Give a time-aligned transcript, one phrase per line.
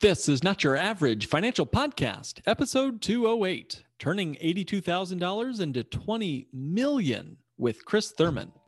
[0.00, 7.84] This is Not Your Average Financial Podcast, episode 208, turning $82,000 into 20 million with
[7.84, 8.50] Chris Thurman.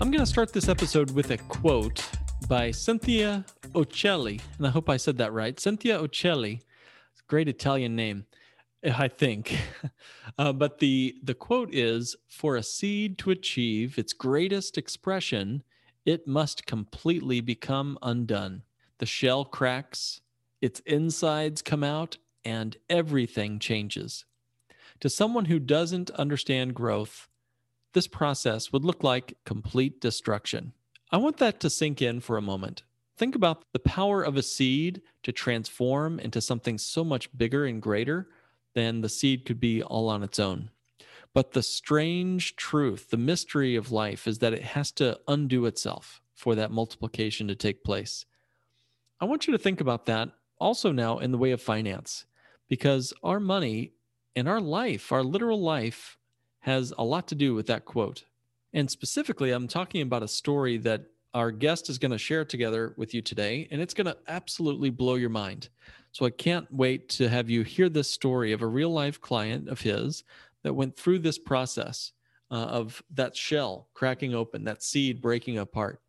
[0.00, 2.04] I'm going to start this episode with a quote
[2.48, 5.58] by Cynthia Occelli, and I hope I said that right.
[5.58, 6.60] Cynthia Occelli,
[7.26, 8.26] great Italian name,
[8.84, 9.58] I think.
[10.36, 15.62] Uh, but the the quote is: "For a seed to achieve its greatest expression,
[16.04, 18.62] it must completely become undone.
[18.98, 20.22] The shell cracks,
[20.60, 24.24] its insides come out, and everything changes."
[25.00, 27.28] To someone who doesn't understand growth,
[27.94, 30.72] this process would look like complete destruction.
[31.10, 32.82] I want that to sink in for a moment.
[33.16, 37.80] Think about the power of a seed to transform into something so much bigger and
[37.80, 38.28] greater
[38.74, 40.70] than the seed could be all on its own.
[41.32, 46.20] But the strange truth, the mystery of life, is that it has to undo itself
[46.34, 48.26] for that multiplication to take place.
[49.20, 52.24] I want you to think about that also now in the way of finance,
[52.68, 53.92] because our money
[54.34, 56.18] and our life, our literal life,
[56.64, 58.24] has a lot to do with that quote.
[58.72, 61.02] And specifically, I'm talking about a story that
[61.34, 64.88] our guest is going to share together with you today, and it's going to absolutely
[64.88, 65.68] blow your mind.
[66.12, 69.68] So I can't wait to have you hear this story of a real life client
[69.68, 70.24] of his
[70.62, 72.12] that went through this process
[72.50, 76.00] uh, of that shell cracking open, that seed breaking apart.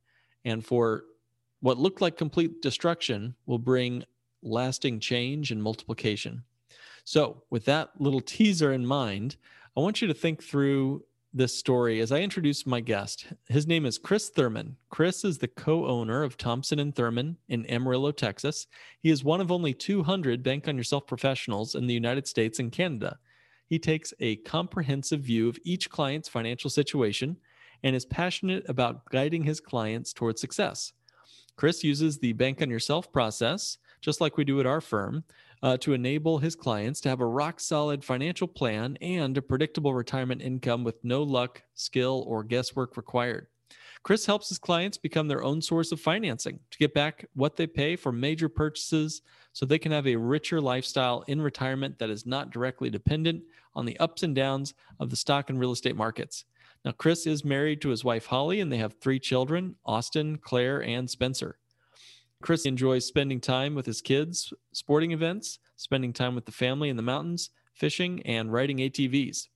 [0.46, 1.04] And for
[1.60, 4.06] what looked like complete destruction will bring
[4.42, 6.44] lasting change and multiplication.
[7.04, 9.36] So, with that little teaser in mind,
[9.78, 13.28] I want you to think through this story as I introduce my guest.
[13.50, 14.78] His name is Chris Thurman.
[14.90, 18.68] Chris is the co-owner of Thompson and Thurman in Amarillo, Texas.
[19.02, 22.72] He is one of only 200 bank on yourself professionals in the United States and
[22.72, 23.18] Canada.
[23.68, 27.36] He takes a comprehensive view of each client's financial situation
[27.84, 30.94] and is passionate about guiding his clients towards success.
[31.58, 35.24] Chris uses the bank on yourself process, just like we do at our firm,
[35.64, 39.96] uh, to enable his clients to have a rock solid financial plan and a predictable
[39.96, 43.48] retirement income with no luck, skill, or guesswork required.
[44.04, 47.66] Chris helps his clients become their own source of financing to get back what they
[47.66, 49.24] pay for major purchases
[49.54, 53.42] so they can have a richer lifestyle in retirement that is not directly dependent
[53.74, 56.46] on the ups and downs of the stock and real estate markets.
[56.84, 60.84] Now, Chris is married to his wife, Holly, and they have three children Austin, Claire,
[60.84, 61.58] and Spencer.
[62.46, 66.96] Chris enjoys spending time with his kids, sporting events, spending time with the family in
[66.96, 69.48] the mountains, fishing, and riding ATVs.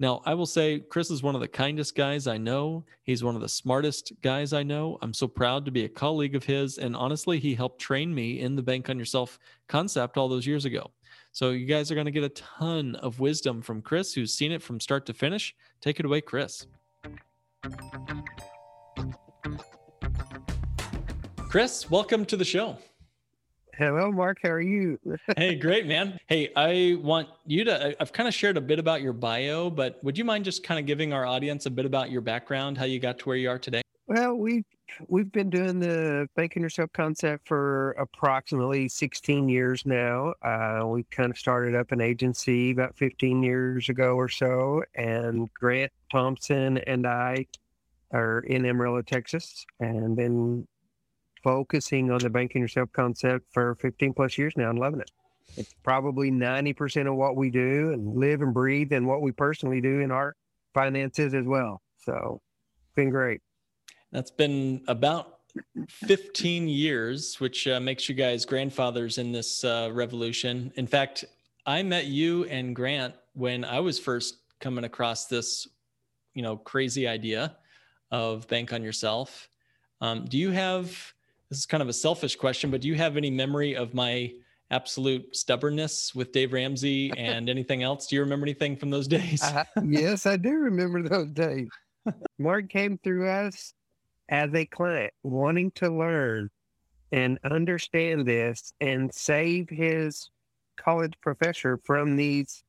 [0.00, 2.86] Now, I will say Chris is one of the kindest guys I know.
[3.02, 4.96] He's one of the smartest guys I know.
[5.02, 6.78] I'm so proud to be a colleague of his.
[6.78, 9.38] And honestly, he helped train me in the Bank on Yourself
[9.68, 10.90] concept all those years ago.
[11.32, 14.52] So, you guys are going to get a ton of wisdom from Chris, who's seen
[14.52, 15.54] it from start to finish.
[15.82, 16.66] Take it away, Chris.
[21.48, 22.76] Chris, welcome to the show.
[23.72, 24.36] Hello, Mark.
[24.42, 25.00] How are you?
[25.38, 26.20] hey, great, man.
[26.26, 29.98] Hey, I want you to, I've kind of shared a bit about your bio, but
[30.04, 32.84] would you mind just kind of giving our audience a bit about your background, how
[32.84, 33.80] you got to where you are today?
[34.06, 34.66] Well, we've,
[35.06, 40.34] we've been doing the Bank on Yourself concept for approximately 16 years now.
[40.42, 45.48] Uh, we kind of started up an agency about 15 years ago or so, and
[45.54, 47.46] Grant Thompson and I
[48.12, 50.66] are in Amarillo, Texas, and been
[51.42, 55.10] focusing on the Bank on Yourself concept for 15 plus years now and loving it.
[55.56, 59.80] It's probably 90% of what we do and live and breathe and what we personally
[59.80, 60.36] do in our
[60.74, 61.82] finances as well.
[62.04, 62.40] So
[62.82, 63.40] it's been great.
[64.12, 65.38] That's been about
[65.88, 70.72] 15 years, which uh, makes you guys grandfathers in this uh, revolution.
[70.76, 71.24] In fact,
[71.66, 75.66] I met you and Grant when I was first coming across this,
[76.34, 77.56] you know, crazy idea
[78.10, 79.48] of bank on yourself.
[80.00, 81.12] Um, do you have
[81.50, 84.32] this is kind of a selfish question, but do you have any memory of my
[84.70, 88.06] absolute stubbornness with Dave Ramsey and anything else?
[88.06, 89.42] Do you remember anything from those days?
[89.42, 91.68] uh, yes, I do remember those days.
[92.38, 93.72] Mark came through us
[94.28, 96.50] as a client wanting to learn
[97.12, 100.30] and understand this and save his
[100.76, 102.62] college professor from these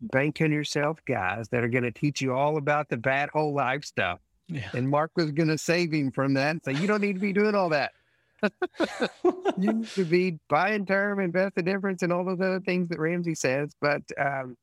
[0.00, 3.54] bank on yourself guys that are going to teach you all about the bad whole
[3.54, 4.20] life stuff.
[4.48, 4.68] Yeah.
[4.74, 7.20] And Mark was going to save him from that and say, you don't need to
[7.20, 7.92] be doing all that.
[9.58, 12.98] you need to be buying term, invest the difference, and all those other things that
[12.98, 13.72] Ramsey says.
[13.80, 14.56] But um,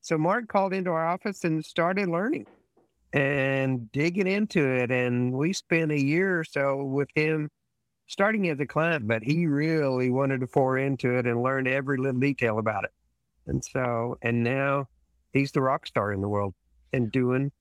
[0.00, 2.46] so Mark called into our office and started learning
[3.12, 4.90] and digging into it.
[4.90, 7.50] And we spent a year or so with him
[8.06, 11.98] starting as a client, but he really wanted to pour into it and learn every
[11.98, 12.90] little detail about it.
[13.46, 14.88] And so, and now
[15.32, 16.54] he's the rock star in the world
[16.92, 17.52] and doing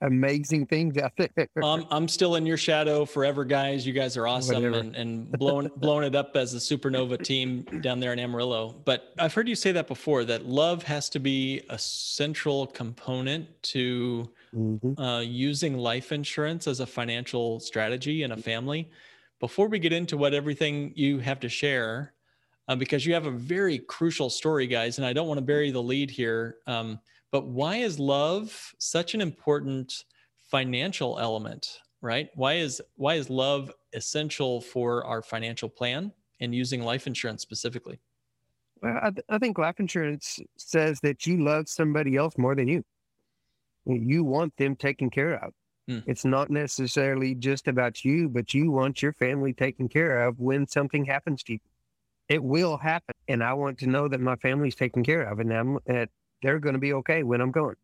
[0.00, 1.48] amazing things out there.
[1.62, 3.86] Um, I'm still in your shadow forever, guys.
[3.86, 8.00] You guys are awesome and, and blowing blowing it up as a supernova team down
[8.00, 8.80] there in Amarillo.
[8.84, 13.62] But I've heard you say that before that love has to be a central component
[13.64, 15.00] to mm-hmm.
[15.00, 18.90] uh, using life insurance as a financial strategy in a family.
[19.38, 22.12] Before we get into what everything you have to share,
[22.68, 25.70] uh, because you have a very crucial story, guys, and I don't want to bury
[25.70, 26.58] the lead here.
[26.66, 27.00] Um,
[27.30, 30.04] but why is love such an important
[30.50, 32.28] financial element, right?
[32.34, 38.00] Why is why is love essential for our financial plan and using life insurance specifically?
[38.82, 42.66] Well, I, th- I think life insurance says that you love somebody else more than
[42.66, 42.82] you.
[43.86, 45.52] You want them taken care of.
[45.86, 45.98] Hmm.
[46.06, 50.66] It's not necessarily just about you, but you want your family taken care of when
[50.66, 51.58] something happens to you.
[52.28, 53.14] It will happen.
[53.28, 56.08] And I want to know that my family's taken care of and I'm, that
[56.42, 57.76] they're going to be okay when I'm gone.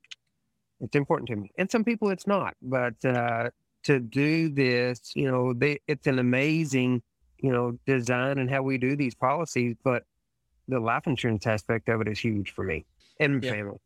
[0.81, 1.51] It's important to me.
[1.59, 3.51] And some people it's not, but uh,
[3.85, 7.03] to do this, you know, they, it's an amazing,
[7.39, 10.05] you know, design and how we do these policies, but
[10.69, 12.85] the life insurance aspect of it is huge for me
[13.21, 13.53] and yeah.
[13.53, 13.79] family.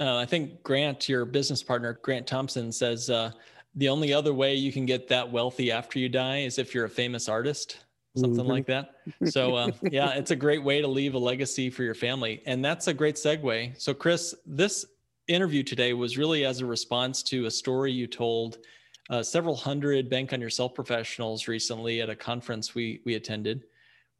[0.00, 3.30] Uh, I think Grant, your business partner, Grant Thompson, says uh,
[3.74, 6.86] the only other way you can get that wealthy after you die is if you're
[6.86, 7.78] a famous artist
[8.16, 8.50] something mm-hmm.
[8.50, 8.96] like that.
[9.30, 12.42] So, uh, yeah, it's a great way to leave a legacy for your family.
[12.46, 13.80] And that's a great segue.
[13.80, 14.84] So, Chris, this
[15.28, 18.58] interview today was really as a response to a story you told
[19.10, 23.64] uh, several hundred Bank on Yourself professionals recently at a conference we, we attended.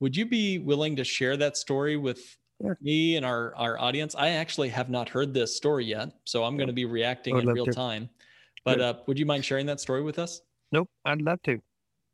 [0.01, 2.75] Would you be willing to share that story with yeah.
[2.81, 4.15] me and our, our audience?
[4.15, 7.47] I actually have not heard this story yet, so I'm going to be reacting in
[7.47, 7.73] real to.
[7.73, 8.09] time.
[8.65, 10.41] But uh, would you mind sharing that story with us?
[10.73, 11.61] Nope, I'd love to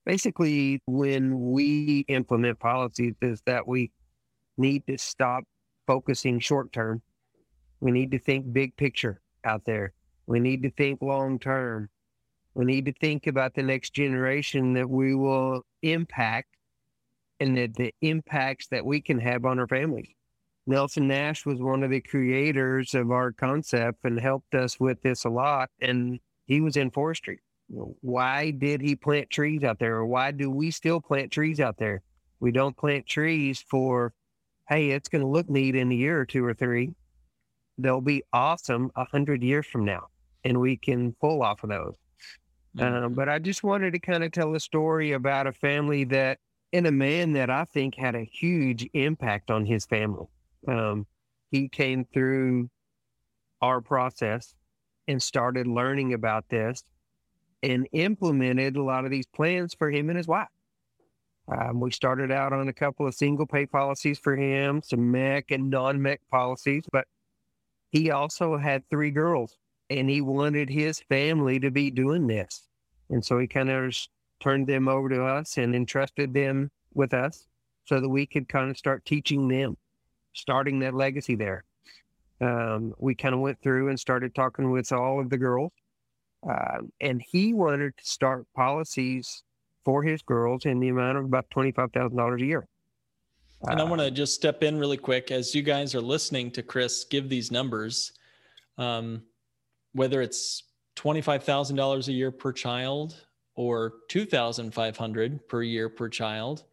[0.08, 3.90] basically when we implement policies is that we
[4.56, 5.44] need to stop
[5.86, 7.02] focusing short term.
[7.80, 9.92] We need to think big picture out there.
[10.26, 11.90] We need to think long term.
[12.54, 16.56] We need to think about the next generation that we will impact
[17.38, 20.08] and the, the impacts that we can have on our families.
[20.66, 25.26] Nelson Nash was one of the creators of our concept and helped us with this
[25.26, 25.68] a lot.
[25.82, 29.96] And he was in forestry why did he plant trees out there?
[29.96, 32.02] Or why do we still plant trees out there?
[32.40, 34.12] We don't plant trees for
[34.68, 36.90] hey it's going to look neat in a year or two or three.
[37.78, 40.08] They'll be awesome a hundred years from now
[40.44, 41.96] and we can pull off of those.
[42.76, 43.04] Mm-hmm.
[43.04, 46.38] um, but i just wanted to kind of tell a story about a family that
[46.74, 50.26] and a man that i think had a huge impact on his family.
[50.66, 51.06] Um,
[51.50, 52.68] he came through
[53.62, 54.54] our process
[55.08, 56.84] and started learning about this
[57.62, 60.48] and implemented a lot of these plans for him and his wife.
[61.50, 65.44] Um, we started out on a couple of single pay policies for him, some MEC
[65.50, 67.06] and non MEC policies, but
[67.90, 69.56] he also had three girls
[69.88, 72.68] and he wanted his family to be doing this.
[73.08, 73.94] And so he kind of
[74.40, 77.46] turned them over to us and entrusted them with us
[77.86, 79.76] so that we could kind of start teaching them,
[80.34, 81.64] starting that legacy there.
[82.40, 85.72] Um, we kind of went through and started talking with all of the girls
[86.48, 89.42] uh, and he wanted to start policies
[89.84, 92.66] for his girls in the amount of about $25,000 a year.
[93.62, 96.50] And I want to uh, just step in really quick as you guys are listening
[96.52, 98.12] to Chris give these numbers,
[98.76, 99.22] um,
[99.92, 100.64] whether it's
[100.96, 103.16] $25,000 a year per child
[103.56, 106.64] or 2,500 per year per child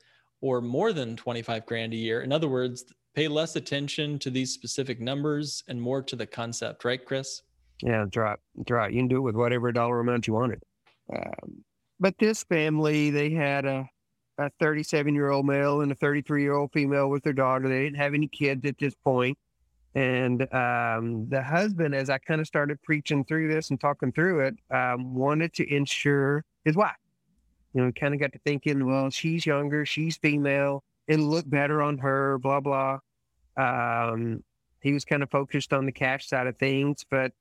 [0.41, 2.21] or more than 25 grand a year.
[2.21, 6.85] In other words, pay less attention to these specific numbers and more to the concept,
[6.85, 7.41] right, Chris?
[7.81, 8.05] Yeah.
[8.11, 8.91] That's right.
[8.91, 10.61] You can do it with whatever dollar amount you wanted.
[11.13, 11.63] Um,
[11.99, 13.89] but this family, they had a,
[14.37, 17.67] a 37 year old male and a 33 year old female with their daughter.
[17.67, 19.37] They didn't have any kids at this point.
[19.95, 24.41] And um, the husband, as I kind of started preaching through this and talking through
[24.41, 26.95] it, um, wanted to insure his wife.
[27.73, 31.81] You know, kind of got to thinking, well, she's younger, she's female, it'll look better
[31.81, 32.99] on her, blah, blah.
[33.57, 34.43] Um,
[34.81, 37.31] he was kind of focused on the cash side of things, but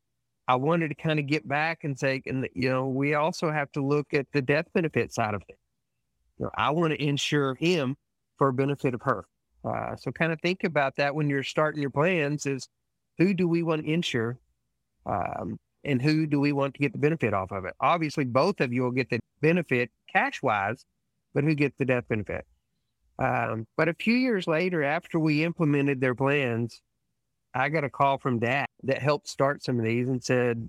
[0.47, 3.73] I wanted to kind of get back and say, and you know, we also have
[3.73, 5.59] to look at the death benefit side of it.
[6.39, 7.97] You know, I want to insure him
[8.37, 9.27] for benefit of her.
[9.65, 12.69] Uh, so kind of think about that when you're starting your plans is
[13.19, 14.39] who do we want to insure?
[15.07, 17.75] Um, and who do we want to get the benefit off of it?
[17.81, 20.85] Obviously, both of you will get the benefit cash wise,
[21.35, 22.47] but who gets the death benefit?
[23.19, 26.81] Um, but a few years later, after we implemented their plans,
[27.55, 30.69] I got a call from dad that helped start some of these and said,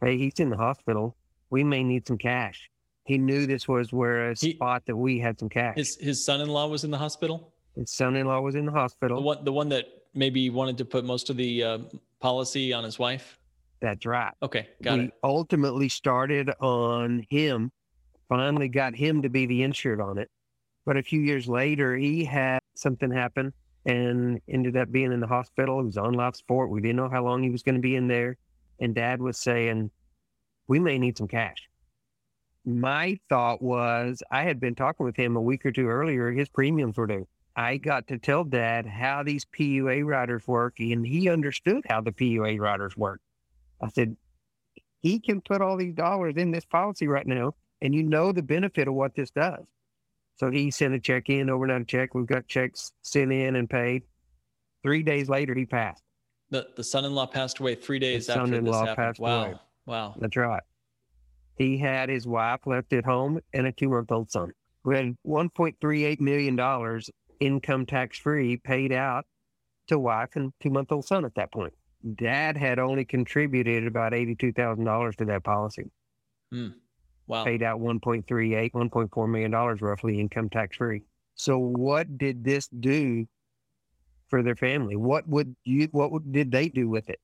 [0.00, 1.16] Hey, he's in the hospital.
[1.50, 2.70] We may need some cash.
[3.04, 5.76] He knew this was where a He- spot that we had some cash.
[5.76, 7.52] His his son-in-law was in the hospital.
[7.74, 9.22] His son-in-law was in the The hospital.
[9.22, 11.78] one the one that maybe wanted to put most of the uh,
[12.20, 13.38] policy on his wife.
[13.80, 14.32] That's right.
[14.42, 15.12] Okay, got we it.
[15.24, 17.70] ultimately started on him,
[18.28, 20.30] finally got him to be the insured on it.
[20.84, 23.52] But a few years later, he had something happen
[23.86, 25.80] and ended up being in the hospital.
[25.80, 26.70] He was on life support.
[26.70, 28.36] We didn't know how long he was going to be in there.
[28.80, 29.90] And dad was saying,
[30.66, 31.68] We may need some cash.
[32.64, 36.30] My thought was, I had been talking with him a week or two earlier.
[36.30, 37.26] His premiums were due.
[37.56, 42.12] I got to tell dad how these PUA riders work, and he understood how the
[42.12, 43.20] PUA riders work.
[43.80, 44.16] I said,
[45.00, 48.42] he can put all these dollars in this policy right now, and you know the
[48.42, 49.64] benefit of what this does.
[50.38, 52.14] So he sent a check in, overnight check.
[52.14, 54.04] We've got checks sent in and paid.
[54.82, 56.02] Three days later, he passed.
[56.50, 58.96] The the son-in-law passed away three days after this son-in-law happened.
[58.96, 59.54] passed wow, away.
[59.86, 60.14] wow.
[60.18, 60.62] That's right.
[61.56, 64.52] He had his wife left at home and a two month old son.
[64.84, 67.00] We had $1.38 million
[67.40, 69.26] income tax free paid out
[69.88, 71.74] to wife and two month old son at that point.
[72.14, 75.90] Dad had only contributed about $82,000 to that policy.
[76.52, 76.68] Hmm.
[77.28, 77.44] Wow.
[77.44, 81.02] paid out 1.38, 1.4 million dollars roughly income tax free.
[81.34, 83.26] So what did this do
[84.28, 84.96] for their family?
[84.96, 87.20] What would you what would, did they do with it?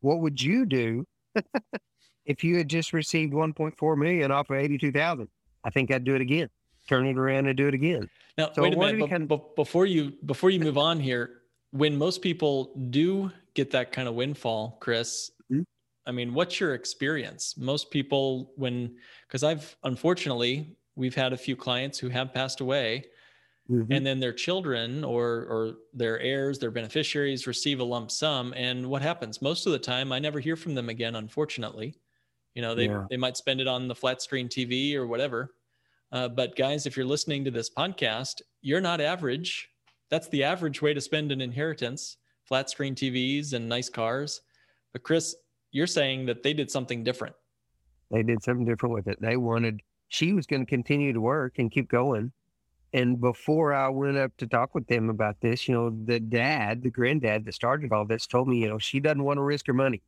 [0.00, 1.06] What would you do
[2.26, 5.28] if you had just received 1.4 million off of 82,000?
[5.64, 6.48] I think I'd do it again.
[6.88, 8.08] Turn it around and do it again.
[8.38, 8.92] Now, So wait a minute.
[8.92, 12.72] did he be- kind be- before you before you move on here, when most people
[12.90, 15.30] do get that kind of windfall, Chris.
[16.06, 17.56] I mean, what's your experience?
[17.56, 23.06] Most people, when because I've unfortunately we've had a few clients who have passed away,
[23.70, 23.88] Mhm.
[23.90, 28.88] and then their children or or their heirs, their beneficiaries receive a lump sum, and
[28.88, 29.42] what happens?
[29.42, 31.16] Most of the time, I never hear from them again.
[31.16, 31.96] Unfortunately,
[32.54, 33.06] you know, they Yeah.
[33.10, 35.54] they might spend it on the flat screen TV or whatever.
[36.12, 39.68] Uh, but guys, if you're listening to this podcast, you're not average.
[40.10, 44.42] That's the average way to spend an inheritance: flat screen TVs and nice cars.
[44.92, 45.36] But Chris,
[45.76, 47.36] you're saying that they did something different.
[48.10, 49.20] They did something different with it.
[49.20, 52.32] They wanted, she was going to continue to work and keep going.
[52.94, 56.82] And before I went up to talk with them about this, you know, the dad,
[56.82, 59.66] the granddad that started all this told me, you know, she doesn't want to risk
[59.66, 60.02] her money.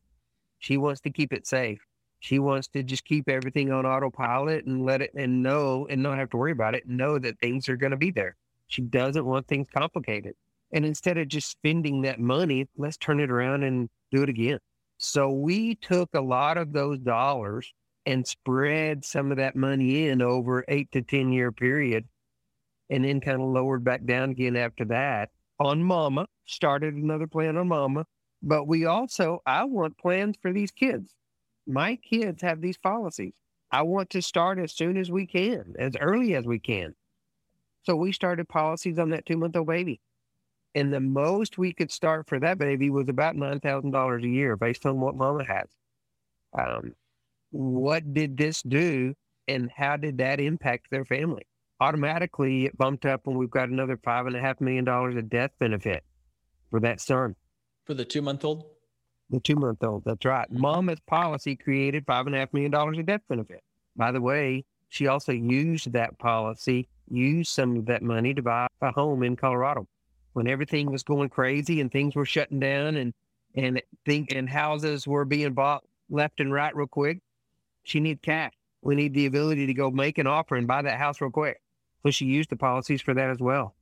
[0.58, 1.80] She wants to keep it safe.
[2.20, 6.16] She wants to just keep everything on autopilot and let it and know and not
[6.16, 8.36] have to worry about it know that things are going to be there.
[8.68, 10.34] She doesn't want things complicated.
[10.72, 14.60] And instead of just spending that money, let's turn it around and do it again.
[14.98, 17.72] So we took a lot of those dollars
[18.04, 22.06] and spread some of that money in over eight to 10 year period
[22.90, 27.56] and then kind of lowered back down again after that on mama, started another plan
[27.56, 28.06] on mama.
[28.42, 31.14] But we also, I want plans for these kids.
[31.66, 33.34] My kids have these policies.
[33.70, 36.94] I want to start as soon as we can, as early as we can.
[37.82, 40.00] So we started policies on that two month old baby.
[40.74, 44.86] And the most we could start for that baby was about $9,000 a year based
[44.86, 45.66] on what mama has.
[46.56, 46.94] Um,
[47.50, 49.14] what did this do
[49.46, 51.46] and how did that impact their family?
[51.80, 55.30] Automatically, it bumped up when we've got another five and a half million dollars of
[55.30, 56.04] death benefit
[56.70, 57.34] for that son,
[57.84, 58.64] For the two month old,
[59.30, 60.02] the two month old.
[60.04, 60.50] That's right.
[60.52, 60.58] Mhm.
[60.58, 63.62] Mama's policy created five and a half million dollars of death benefit.
[63.96, 68.66] By the way, she also used that policy, used some of that money to buy
[68.80, 69.86] a home in Colorado
[70.32, 73.14] when everything was going crazy and things were shutting down and
[73.54, 77.20] and think and houses were being bought left and right real quick.
[77.82, 78.52] She needed cash.
[78.82, 81.60] We need the ability to go make an offer and buy that house real quick.
[82.02, 83.74] So she used the policies for that as well.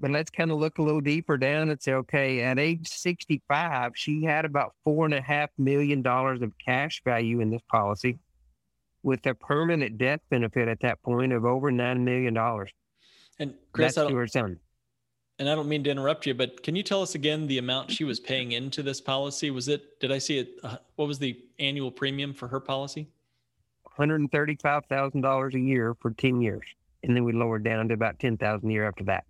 [0.00, 3.92] But let's kind of look a little deeper down and say, okay, at age 65,
[3.94, 8.18] she had about four and a half million dollars of cash value in this policy
[9.02, 12.70] with a permanent death benefit at that point of over nine million dollars.
[13.38, 14.58] and Chris, That's I don't.
[15.38, 17.90] And I don't mean to interrupt you, but can you tell us again the amount
[17.90, 19.50] she was paying into this policy?
[19.50, 19.98] Was it?
[20.00, 20.58] Did I see it?
[20.62, 23.08] Uh, what was the annual premium for her policy?
[23.98, 26.62] $135,000 a year for 10 years.
[27.02, 29.24] And then we lowered down to about 10,000 a year after that.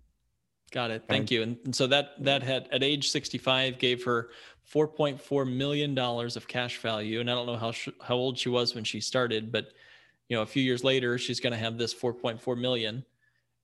[0.71, 1.03] Got it.
[1.07, 1.41] Thank you.
[1.41, 4.29] And, and so that that had at age 65 gave her
[4.73, 7.19] 4.4 million dollars of cash value.
[7.19, 9.73] And I don't know how sh- how old she was when she started, but
[10.27, 13.05] you know, a few years later, she's going to have this 4.4 million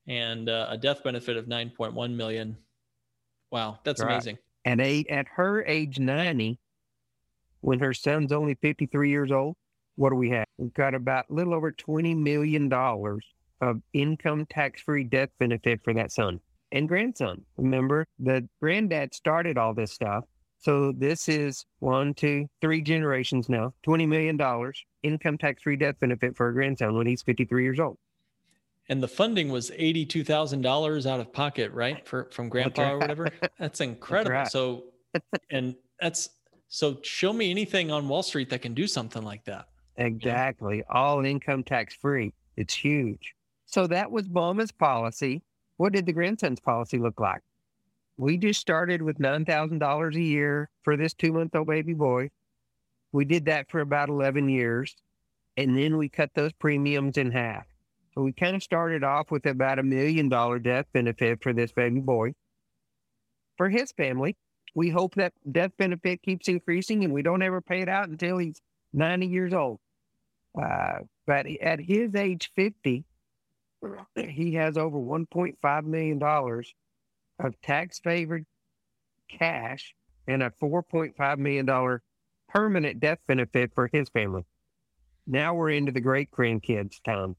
[0.06, 2.56] and uh, a death benefit of 9.1 million.
[3.50, 4.12] Wow, that's Right.
[4.12, 4.38] amazing.
[4.64, 6.58] And eight, at her age 90,
[7.60, 9.56] when her son's only 53 years old,
[9.96, 10.46] what do we have?
[10.58, 12.72] We've got about a little over $20 million
[13.60, 16.40] of income tax free death benefit for that son
[16.72, 17.44] and grandson.
[17.56, 20.24] Remember, the granddad started all this stuff.
[20.58, 26.36] So this is one, two, three generations now, $20 million income tax free death benefit
[26.36, 27.98] for a grandson when he's 53 years old.
[28.88, 32.06] And the funding was $82,000 out of pocket, right?
[32.06, 33.28] For from grandpa or whatever.
[33.58, 34.32] That's incredible.
[34.32, 34.52] That's right.
[34.52, 34.84] So,
[35.50, 36.30] and that's
[36.68, 39.68] so show me anything on Wall Street that can do something like that.
[39.96, 40.82] Exactly.
[40.90, 42.32] All income tax free.
[42.56, 43.34] It's huge.
[43.66, 45.42] So that was Mama's policy.
[45.76, 47.42] What did the grandson's policy look like?
[48.16, 52.30] We just started with $9,000 a year for this two month old baby boy.
[53.12, 54.96] We did that for about 11 years.
[55.56, 57.66] And then we cut those premiums in half.
[58.14, 61.72] So we kind of started off with about a million dollar death benefit for this
[61.72, 62.34] baby boy.
[63.56, 64.36] For his family,
[64.74, 68.38] we hope that death benefit keeps increasing and we don't ever pay it out until
[68.38, 68.60] he's
[68.92, 69.80] 90 years old.
[70.60, 73.04] Uh, but at his age 50,
[74.16, 78.44] he has over $1.5 million of tax favored
[79.28, 79.94] cash
[80.28, 82.00] and a $4.5 million
[82.48, 84.44] permanent death benefit for his family.
[85.26, 87.36] Now we're into the great grandkids time.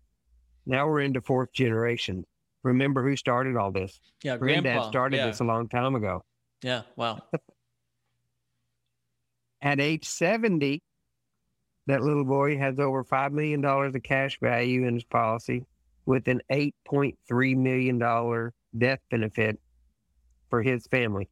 [0.65, 2.25] Now we're into fourth generation.
[2.63, 3.99] Remember who started all this?
[4.23, 4.89] Yeah, Granddad grandpa.
[4.89, 5.27] started yeah.
[5.27, 6.23] this a long time ago.
[6.61, 7.19] Yeah, wow.
[9.61, 10.81] At age 70,
[11.87, 15.65] that little boy has over $5 million of cash value in his policy
[16.05, 19.59] with an $8.3 million death benefit
[20.49, 21.29] for his family.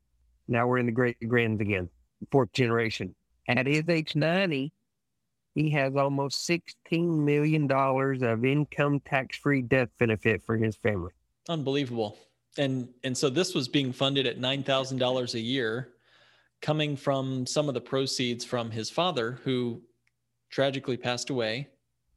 [0.47, 1.89] Now we're in the great grands again,
[2.31, 3.15] fourth generation.
[3.47, 4.71] At his age 90,
[5.53, 11.11] he has almost $16 million of income tax free death benefit for his family.
[11.49, 12.17] Unbelievable.
[12.57, 15.89] And and so this was being funded at $9,000 a year
[16.61, 19.81] coming from some of the proceeds from his father who
[20.49, 21.67] tragically passed away.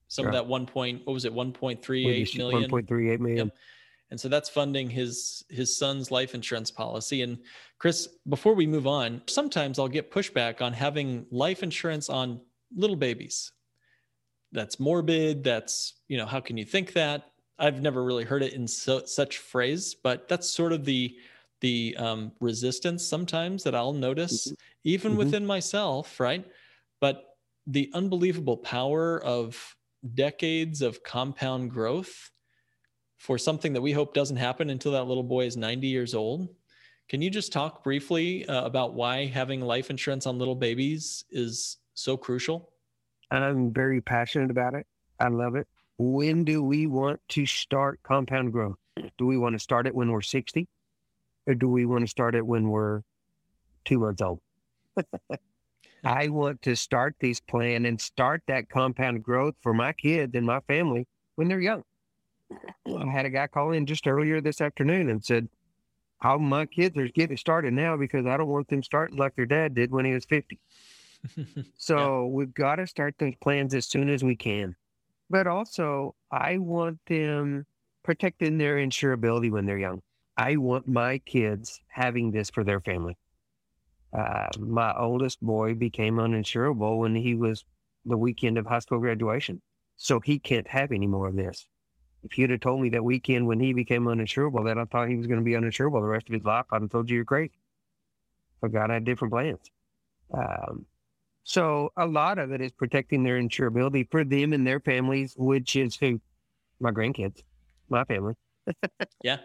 [0.08, 2.70] Some of that one point, what was it, 1.38 million?
[2.70, 3.46] 1.38 million.
[3.46, 3.56] Yep.
[4.10, 7.22] And so that's funding his his son's life insurance policy.
[7.22, 7.38] And
[7.78, 12.40] Chris, before we move on, sometimes I'll get pushback on having life insurance on
[12.74, 13.52] little babies.
[14.52, 15.42] That's morbid.
[15.42, 17.30] That's, you know, how can you think that?
[17.58, 21.16] I've never really heard it in so, such phrase, but that's sort of the
[21.60, 24.54] the um, resistance sometimes that I'll notice, mm-hmm.
[24.84, 25.18] even mm-hmm.
[25.18, 26.44] within myself, right?
[27.00, 27.24] But
[27.66, 29.76] the unbelievable power of
[30.14, 32.30] decades of compound growth
[33.16, 36.48] for something that we hope doesn't happen until that little boy is 90 years old.
[37.08, 41.78] Can you just talk briefly uh, about why having life insurance on little babies is
[41.94, 42.70] so crucial?
[43.30, 44.86] I'm very passionate about it.
[45.18, 45.66] I love it.
[45.98, 48.76] When do we want to start compound growth?
[49.18, 50.68] Do we want to start it when we're 60?
[51.46, 53.02] Or do we want to start it when we're
[53.84, 54.40] two months old?
[56.04, 60.44] I want to start this plan and start that compound growth for my kids and
[60.44, 61.82] my family when they're young.
[62.86, 65.48] I had a guy call in just earlier this afternoon and said,
[66.18, 69.46] How my kids are getting started now because I don't want them starting like their
[69.46, 70.58] dad did when he was 50.
[71.76, 72.28] So yeah.
[72.28, 74.74] we've got to start those plans as soon as we can.
[75.30, 77.66] But also, I want them
[78.02, 80.02] protecting their insurability when they're young.
[80.36, 83.16] I want my kids having this for their family.
[84.12, 87.64] Uh, my oldest boy became uninsurable when he was
[88.04, 89.60] the weekend of high school graduation.
[89.96, 91.66] So he can't have any more of this.
[92.22, 95.16] If you'd have told me that weekend when he became uninsurable that I thought he
[95.16, 97.24] was going to be uninsurable the rest of his life, I'd have told you you're
[97.24, 97.58] crazy.
[98.60, 99.70] But God had different plans.
[100.32, 100.86] Um,
[101.44, 105.76] so a lot of it is protecting their insurability for them and their families, which
[105.76, 106.18] is who
[106.80, 107.42] my grandkids,
[107.90, 108.34] my family.
[109.22, 109.38] yeah.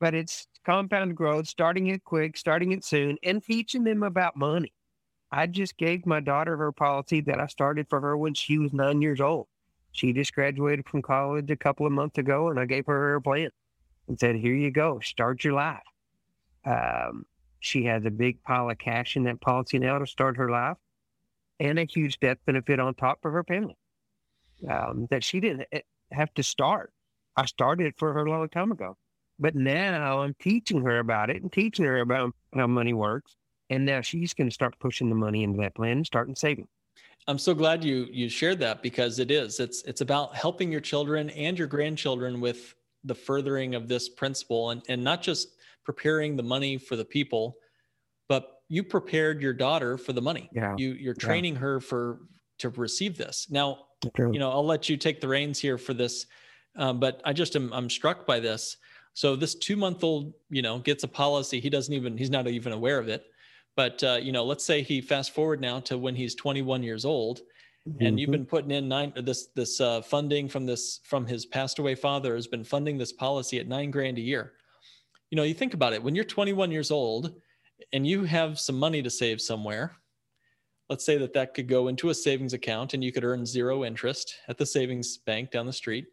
[0.00, 4.72] But it's compound growth, starting it quick, starting it soon, and teaching them about money.
[5.30, 8.72] I just gave my daughter her policy that I started for her when she was
[8.72, 9.46] nine years old.
[9.92, 13.20] She just graduated from college a couple of months ago, and I gave her her
[13.20, 13.50] plan
[14.08, 15.82] and said, Here you go, start your life.
[16.64, 17.26] Um,
[17.60, 20.78] she has a big pile of cash in that policy now to start her life
[21.60, 23.76] and a huge death benefit on top for her family
[24.68, 26.92] um, that she didn't eh, have to start.
[27.36, 28.96] I started for her a long time ago,
[29.38, 33.36] but now I'm teaching her about it and teaching her about how money works.
[33.68, 36.66] And now she's going to start pushing the money into that plan and starting saving.
[37.28, 39.60] I'm so glad you you shared that because it is.
[39.60, 44.70] It's it's about helping your children and your grandchildren with the furthering of this principle
[44.70, 47.56] and, and not just preparing the money for the people,
[48.70, 50.48] you prepared your daughter for the money.
[50.54, 50.74] Yeah.
[50.78, 51.60] You you're training yeah.
[51.60, 52.20] her for
[52.58, 53.48] to receive this.
[53.50, 54.32] Now, True.
[54.32, 56.26] you know, I'll let you take the reins here for this,
[56.76, 58.76] um, but I just am I'm struck by this.
[59.12, 61.58] So this two month old, you know, gets a policy.
[61.60, 63.26] He doesn't even he's not even aware of it.
[63.74, 67.04] But uh, you know, let's say he fast forward now to when he's 21 years
[67.04, 67.40] old,
[67.98, 71.80] and you've been putting in nine this this uh, funding from this from his passed
[71.80, 74.52] away father has been funding this policy at nine grand a year
[75.30, 77.40] you know you think about it when you're 21 years old
[77.92, 79.96] and you have some money to save somewhere
[80.90, 83.84] let's say that that could go into a savings account and you could earn zero
[83.84, 86.08] interest at the savings bank down the street.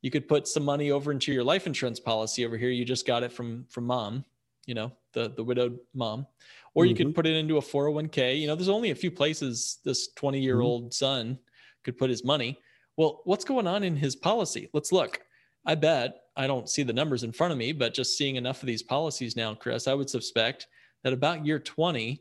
[0.00, 2.70] You could put some money over into your life insurance policy over here.
[2.70, 4.24] You just got it from from mom
[4.66, 6.26] you know the the widowed mom.
[6.72, 7.04] Or you mm-hmm.
[7.04, 10.40] could put it into a 401k you know there's only a few places this 20
[10.40, 10.92] year old mm-hmm.
[10.92, 11.38] son
[11.84, 12.58] could put his money.
[12.96, 14.70] Well what's going on in his policy?
[14.72, 15.20] Let's look.
[15.66, 18.62] I bet i don't see the numbers in front of me but just seeing enough
[18.62, 20.66] of these policies now chris i would suspect
[21.04, 22.20] that about year 20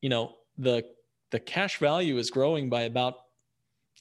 [0.00, 0.84] you know the
[1.30, 3.16] the cash value is growing by about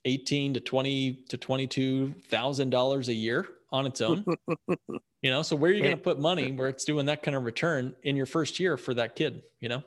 [0.06, 4.24] 18 to 20 to 22 thousand dollars a year on its own
[5.21, 7.36] you know so where are you going to put money where it's doing that kind
[7.36, 9.84] of return in your first year for that kid you know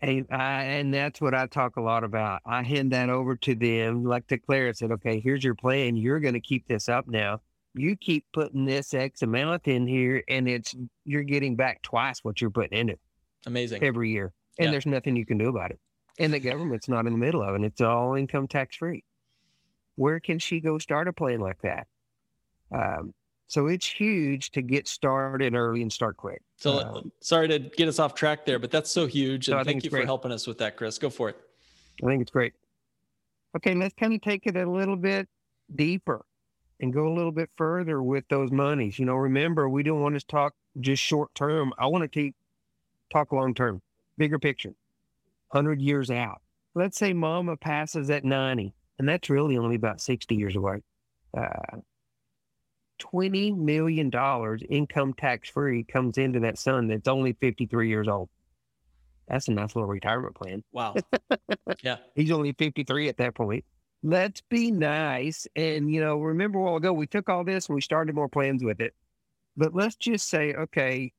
[0.00, 2.42] and, I, and that's what I talk a lot about.
[2.46, 5.96] I hand that over to them, like to Claire, and said, okay, here's your plan.
[5.96, 7.40] You're going to keep this up now.
[7.74, 12.40] You keep putting this X amount in here, and it's you're getting back twice what
[12.40, 13.00] you're putting in it.
[13.46, 13.82] Amazing.
[13.82, 14.32] Every year.
[14.58, 14.70] And yeah.
[14.72, 15.78] there's nothing you can do about it.
[16.18, 17.62] And the government's not in the middle of it.
[17.64, 19.04] It's all income tax free.
[19.94, 21.86] Where can she go start a plan like that?
[22.72, 23.14] Um,
[23.46, 26.42] so it's huge to get started early and start quick.
[26.56, 29.48] So um, sorry to get us off track there, but that's so huge.
[29.48, 30.02] And thank you great.
[30.02, 30.98] for helping us with that, Chris.
[30.98, 31.36] Go for it.
[32.02, 32.52] I think it's great.
[33.56, 35.28] Okay, let's kind of take it a little bit
[35.74, 36.24] deeper
[36.80, 38.98] and go a little bit further with those monies.
[38.98, 41.72] You know, remember, we don't want to talk just short term.
[41.78, 42.08] I want to
[43.10, 43.82] talk long term,
[44.16, 44.74] bigger picture,
[45.50, 46.40] 100 years out.
[46.74, 50.82] Let's say mama passes at 90, and that's really only about 60 years away.
[51.36, 51.78] Uh,
[52.98, 54.10] $20 million
[54.68, 58.28] income tax free comes into that son that's only 53 years old.
[59.28, 60.64] That's a nice little retirement plan.
[60.72, 60.94] Wow.
[61.82, 61.96] yeah.
[62.14, 63.64] He's only 53 at that point.
[64.02, 65.46] Let's be nice.
[65.54, 68.28] And, you know, remember a while ago, we took all this and we started more
[68.28, 68.94] plans with it.
[69.56, 71.12] But let's just say, okay,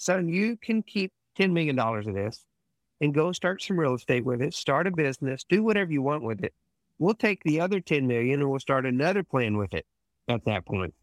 [0.00, 2.44] son, you can keep $10 million of this
[3.00, 6.22] and go start some real estate with it, start a business, do whatever you want
[6.22, 6.54] with it.
[6.98, 9.86] We'll take the other 10 million and we'll start another plan with it
[10.28, 10.94] at that point.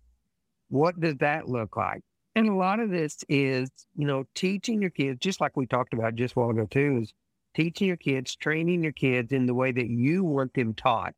[0.70, 2.02] What does that look like?
[2.36, 5.94] And a lot of this is, you know, teaching your kids, just like we talked
[5.94, 7.14] about just a while ago too, is
[7.56, 11.14] teaching your kids, training your kids in the way that you want them taught.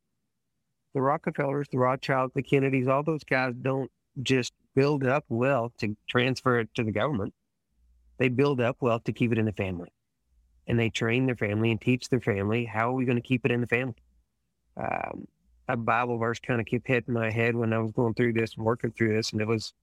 [0.93, 3.89] The Rockefellers, the Rothschilds, the Kennedys, all those guys don't
[4.21, 7.33] just build up wealth to transfer it to the government.
[8.17, 9.91] They build up wealth to keep it in the family.
[10.67, 13.45] And they train their family and teach their family how are we going to keep
[13.45, 13.95] it in the family.
[14.77, 15.27] Um,
[15.67, 18.55] a Bible verse kind of kept hitting my head when I was going through this,
[18.55, 19.73] and working through this, and it was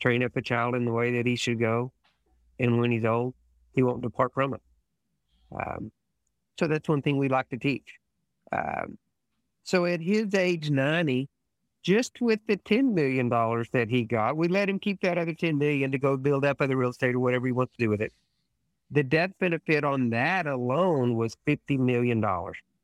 [0.00, 1.92] train up a child in the way that he should go,
[2.58, 3.34] and when he's old,
[3.72, 4.62] he won't depart from it.
[5.54, 5.92] Um,
[6.58, 7.98] so that's one thing we like to teach.
[8.52, 8.98] Um,
[9.62, 11.28] so at his age 90,
[11.82, 15.58] just with the $10 million that he got, we let him keep that other 10
[15.58, 18.00] million to go build up other real estate or whatever he wants to do with
[18.00, 18.12] it.
[18.90, 22.24] The death benefit on that alone was $50 million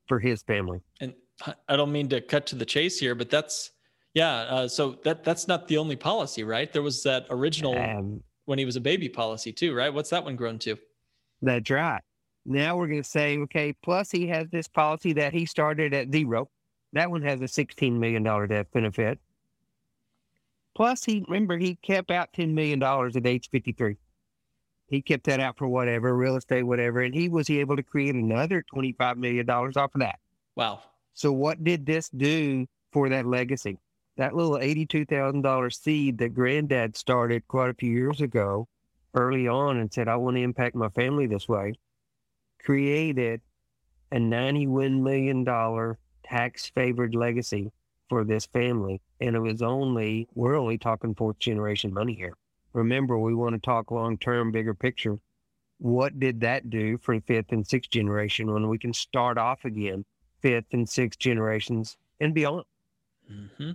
[0.07, 0.81] for his family.
[1.01, 1.15] And
[1.69, 3.73] I don't mean to cut to the chase here, but that's
[4.15, 4.33] yeah.
[4.33, 6.73] Uh, so that that's not the only policy, right?
[6.73, 9.93] There was that original um, when he was a baby policy too, right?
[9.93, 10.79] What's that one grown to?
[11.43, 12.01] That's right.
[12.47, 16.11] Now we're going to say, okay, plus he has this policy that he started at
[16.13, 16.49] zero.
[16.93, 19.19] That one has a $16 million death benefit.
[20.75, 23.97] Plus, he remember he kept out $10 million at age 53.
[24.89, 28.15] He kept that out for whatever, real estate, whatever, and he was able to create
[28.15, 30.19] another $25 million off of that.
[30.55, 30.81] Wow.
[31.15, 33.79] So what did this do for that legacy?
[34.17, 38.69] That little $82,000 seed that granddad started quite a few years ago
[39.15, 41.75] early on and said, I want to impact my family this way,
[42.63, 43.41] created
[44.13, 45.45] a $91 million
[46.29, 47.71] tax favored legacy
[48.09, 49.01] for this family.
[49.21, 52.35] And it was only, we're only talking fourth generation money here.
[52.73, 55.19] Remember, we want to talk long term, bigger picture.
[55.79, 60.05] What did that do for fifth and sixth generation when we can start off again
[60.41, 62.65] fifth and sixth generations and beyond.
[63.31, 63.73] Mm-hmm.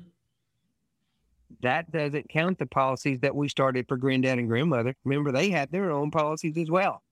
[1.62, 4.96] That doesn't count the policies that we started for granddad and grandmother.
[5.04, 7.02] Remember, they had their own policies as well.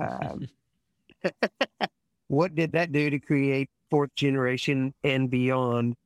[0.00, 0.48] Um,
[2.28, 5.96] what did that do to create fourth generation and beyond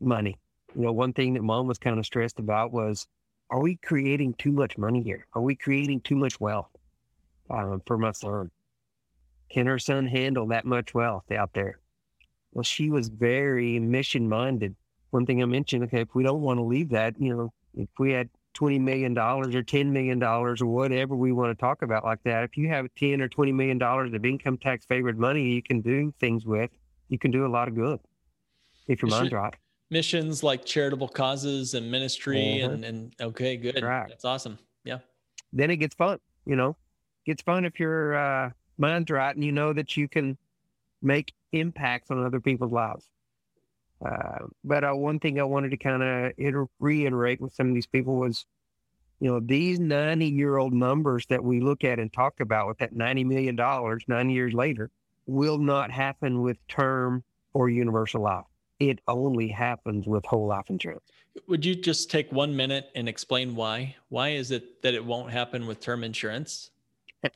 [0.00, 0.38] money?
[0.74, 3.06] You know, one thing that mom was kind of stressed about was
[3.50, 5.26] are we creating too much money here?
[5.34, 6.68] Are we creating too much wealth
[7.50, 8.50] um, for my son?
[9.50, 11.80] Can her son handle that much wealth out there?
[12.52, 14.76] Well, she was very mission minded.
[15.10, 17.88] One thing I mentioned, okay, if we don't want to leave that, you know, if
[17.98, 18.28] we had
[18.58, 22.56] $20 million or $10 million or whatever we want to talk about like that, if
[22.56, 26.44] you have 10 or $20 million of income tax favored money you can do things
[26.46, 26.70] with,
[27.08, 27.98] you can do a lot of good
[28.88, 29.54] if your Mission- mind's right.
[29.90, 32.64] Missions like charitable causes and ministry Mhm.
[32.74, 33.82] and and okay, good.
[33.82, 34.06] Right.
[34.06, 34.58] That's awesome.
[34.84, 34.98] Yeah.
[35.50, 36.76] Then it gets fun, you know.
[37.24, 40.36] Gets fun if your uh, mind's right and you know that you can
[41.00, 43.08] make impacts on other people's lives.
[44.04, 47.74] Uh, but uh, one thing I wanted to kind of iter- reiterate with some of
[47.74, 48.46] these people was,
[49.20, 52.78] you know, these 90 year old numbers that we look at and talk about with
[52.78, 54.90] that $90 million 90 years later
[55.26, 58.44] will not happen with term or universal life.
[58.78, 61.02] It only happens with whole life insurance.
[61.48, 63.96] Would you just take one minute and explain why?
[64.08, 66.70] Why is it that it won't happen with term insurance?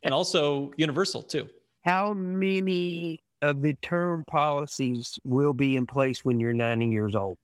[0.04, 1.48] And also universal too.
[1.84, 7.36] How many of the term policies will be in place when you're 90 years old?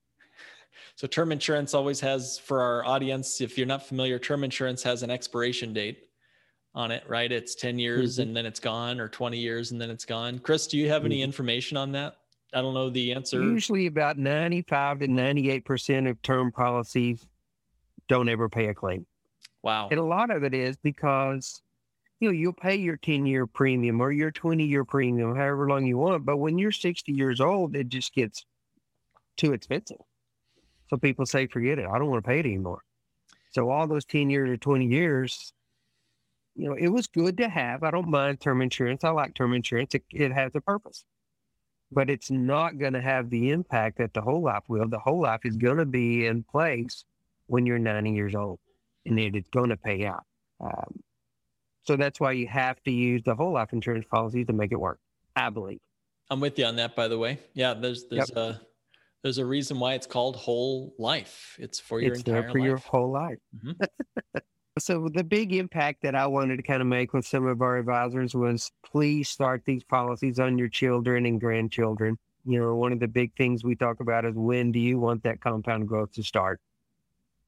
[0.95, 5.03] So term insurance always has for our audience, if you're not familiar, term insurance has
[5.03, 6.09] an expiration date
[6.75, 7.31] on it, right?
[7.31, 8.23] It's 10 years Mhm.
[8.23, 10.39] and then it's gone or 20 years and then it's gone.
[10.39, 11.25] Chris, do you have any Mhm.
[11.25, 12.17] information on that?
[12.55, 13.43] I don't know the answer.
[13.43, 17.27] Usually about 95 to 98% of term policies
[18.09, 19.07] don't ever pay a claim.
[19.63, 19.89] Wow.
[19.91, 21.63] And a lot of it is because,
[22.21, 25.87] you know, you'll pay your 10 year premium or your 20 year premium, however long
[25.87, 26.25] you want.
[26.25, 28.45] But when you're 60 years old, it just gets
[29.37, 29.99] too expensive.
[30.89, 31.87] So people say, forget it.
[31.87, 32.83] I don't want to pay it anymore.
[33.51, 35.53] So all those 10 years or 20 years,
[36.55, 37.83] you know, it was good to have.
[37.83, 39.05] I don't mind term insurance.
[39.05, 39.95] I like term insurance.
[39.95, 41.05] It, it has a purpose,
[41.93, 44.89] but it's not going to have the impact that the whole life will.
[44.89, 47.05] The whole life is going to be in place
[47.47, 48.59] when you're 90 years old
[49.07, 50.25] and it is going to pay out.
[50.61, 51.01] Um,
[51.89, 54.79] so that's why you have to use the whole life insurance policy to make it
[54.79, 55.01] work.
[55.35, 55.81] I believe.
[56.31, 57.39] I'm with you on that, by the way.
[57.55, 58.37] Yeah, there's there's Yep.
[58.37, 58.61] a
[59.23, 61.57] there's a reason why it's called whole life.
[61.59, 62.67] It's for your it's entire there for life.
[62.67, 63.39] your whole life.
[63.57, 63.89] Mhm.
[64.79, 67.79] so the big impact that I wanted to kind of make with some of our
[67.79, 72.19] advisors was please start these policies on your children and grandchildren.
[72.45, 75.23] You know, one of the big things we talk about is when do you want
[75.23, 76.61] that compound growth to start?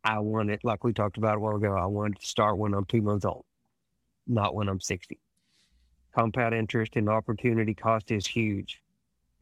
[0.03, 2.57] I want it, like we talked about a while ago, I want it to start
[2.57, 3.45] when I'm two months old,
[4.27, 5.19] not when I'm 60.
[6.15, 8.83] Compound interest and opportunity cost is huge,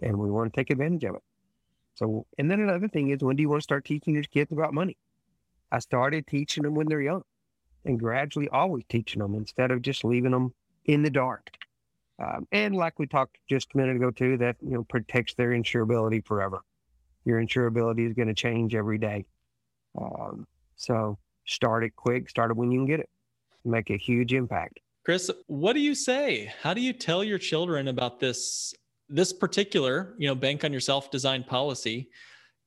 [0.02, 1.22] and we want to take advantage of it.
[1.94, 4.52] So, and then another thing is when do you want to start teaching your kids
[4.52, 4.96] about money?
[5.72, 7.22] I started teaching them when they're young
[7.84, 11.50] and gradually always teaching them instead of just leaving them in the dark.
[12.18, 15.50] Um, and like we talked just a minute ago too, that you know protects their
[15.50, 16.60] insurability forever.
[17.24, 19.24] Your insurability is going to change every day.
[20.00, 23.08] Um, so start it quick, start it when you can get it.
[23.64, 24.80] Make a huge impact.
[25.04, 26.52] Chris, what do you say?
[26.62, 28.74] How do you tell your children about this
[29.08, 32.10] this particular, you know, bank on yourself design policy?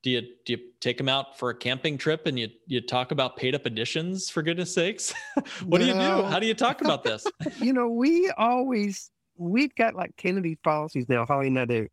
[0.03, 3.11] Do you do you take them out for a camping trip and you you talk
[3.11, 5.13] about paid up additions for goodness sakes?
[5.65, 6.23] what do you do?
[6.23, 7.25] How do you talk about this?
[7.59, 11.65] you know, we always we've got like ten of these policies now, Holly and I
[11.65, 11.87] do,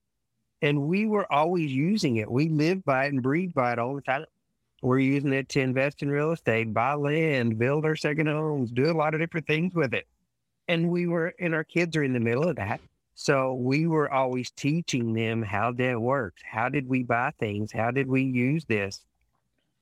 [0.63, 2.31] and we were always using it.
[2.31, 4.25] We live by it and breathe by it all the time.
[4.81, 8.91] We're using it to invest in real estate, buy land, build our second homes, do
[8.91, 10.07] a lot of different things with it.
[10.69, 12.81] And we were, and our kids are in the middle of that.
[13.14, 16.41] So we were always teaching them how that works.
[16.49, 17.73] How did we buy things?
[17.73, 19.01] How did we use this?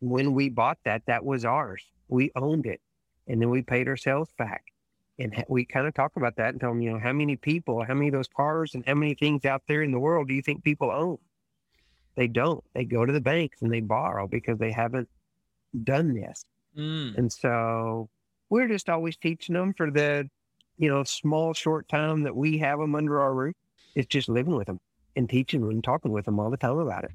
[0.01, 1.85] When we bought that, that was ours.
[2.09, 2.81] We owned it.
[3.29, 4.65] And then we paid ourselves back.
[5.19, 7.85] And we kind of talk about that and tell them, you know, how many people,
[7.85, 10.35] how many of those cars and how many things out there in the world do
[10.35, 11.19] you think people own?
[12.17, 12.65] They don't.
[12.75, 15.09] They go to the banks and they borrow because they haven't
[15.85, 16.45] done this.
[16.77, 18.09] Mm, And so
[18.51, 20.29] we're just always teaching them for the,
[20.79, 23.55] you know, small, short time that we have them under our roof.
[23.95, 24.81] It's just living with them
[25.15, 27.13] and teaching them and talking with them all the time about it.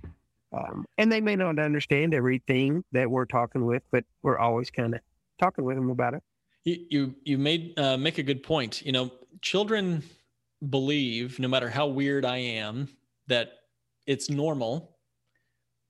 [0.54, 4.96] Um, and they may not understand everything that we're talking with, but we're always kind
[4.96, 5.02] of
[5.40, 6.24] talking with them about it.
[6.64, 8.82] You you you made uh, make a good point.
[8.86, 9.12] You know,
[9.42, 10.04] children
[10.70, 12.90] believe, no matter how weird I am,
[13.28, 13.54] that
[14.06, 14.91] it's normal,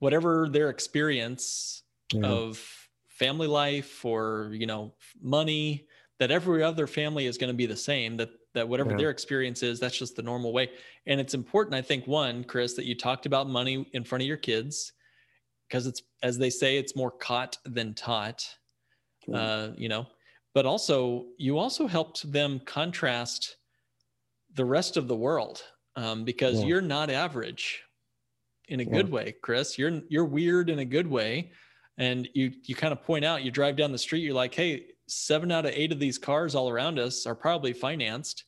[0.01, 1.83] whatever their experience
[2.23, 5.87] of family life or you know money,
[6.19, 8.17] that every other family is going to be the same.
[8.17, 8.97] That that whatever Yeah.
[8.97, 10.71] their experience is, that's just the normal way.
[11.07, 14.27] And it's important, I think, one, Chris, that you talked about money in front of
[14.27, 14.93] your kids,
[15.69, 18.57] because it's as they say, it's more caught than taught
[19.29, 19.35] Mm.
[19.35, 20.07] uh, you know
[20.53, 23.57] but also you also helped them contrast
[24.53, 25.63] the rest of the world
[25.95, 26.67] um, because Yeah.
[26.67, 27.83] you're not average
[28.71, 28.89] in a Yeah.
[28.89, 29.77] good way chris.
[29.77, 31.51] You're you're weird in a good way.
[31.97, 34.88] And you you kind of point out you drive down the street you're like hey
[35.07, 38.45] seven out of eight of these cars all around us are probably financed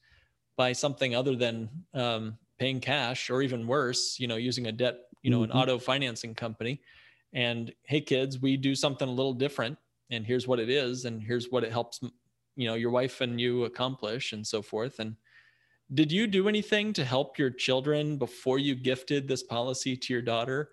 [0.57, 4.95] by something other than um, paying cash or even worse you know using a debt
[5.21, 5.45] you know Mhm.
[5.45, 6.81] an auto financing company.
[7.33, 9.77] And hey kids we do something a little different.
[10.09, 11.05] And here's what it is.
[11.05, 11.99] And here's what it helps
[12.55, 14.99] you know your wife and you accomplish and so forth.
[14.99, 15.15] And
[15.93, 20.21] did you do anything to help your children before you gifted this policy to your
[20.21, 20.71] daughter?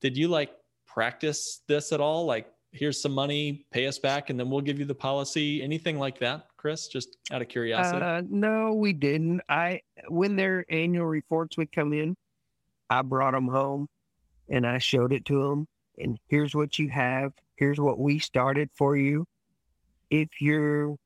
[0.00, 0.52] Did you like
[0.86, 2.26] practice this at all?
[2.26, 5.62] Like, here's some money, pay us back, and then we'll give you the policy.
[5.62, 6.88] Anything like that, Chris?
[6.88, 8.02] Just out of curiosity.
[8.02, 9.40] Uh, no, we didn't.
[9.48, 12.16] I when their annual reports would come in,
[12.90, 13.88] I brought them home,
[14.48, 15.66] and I showed it to them.
[15.98, 17.32] And here's what you have.
[17.56, 19.26] Here's what we started for you.
[20.10, 20.96] If you're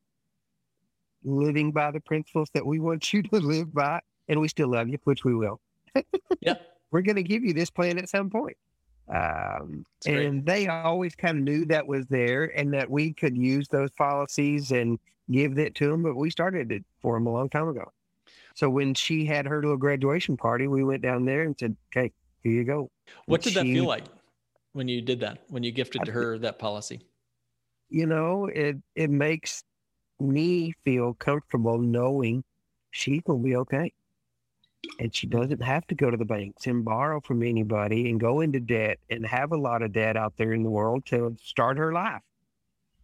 [1.26, 4.88] living by the principles that we want you to live by, and we still love
[4.88, 5.60] you, which we will.
[6.40, 6.54] yeah.
[6.90, 8.56] We're going to give you this plan at some point.
[9.08, 13.68] Um, and they always kind of knew that was there and that we could use
[13.68, 14.98] those policies and
[15.30, 17.92] give it to them, but we started it for them a long time ago.
[18.54, 22.12] So when she had her little graduation party, we went down there and said, okay,
[22.42, 22.90] here you go.
[23.26, 24.04] What did she, that feel like
[24.72, 27.00] when you did that, when you gifted to her that policy?
[27.90, 29.62] You know, it, it makes
[30.20, 32.44] me feel comfortable knowing
[32.90, 33.92] she will be okay.
[35.00, 38.40] And she doesn't have to go to the banks and borrow from anybody and go
[38.40, 41.76] into debt and have a lot of debt out there in the world to start
[41.78, 42.22] her life.